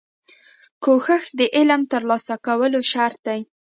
[0.83, 3.39] کوښښ د علم ترلاسه کولو شرط دی.